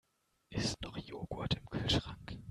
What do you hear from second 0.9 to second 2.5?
Joghurt im Kühlschrank?